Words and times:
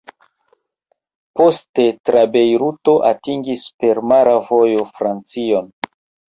Poste 1.41 1.85
tra 2.09 2.23
Bejruto 2.35 2.95
atingis 3.11 3.67
per 3.85 4.03
mara 4.13 4.35
vojo 4.49 4.89
Francion. 4.97 5.71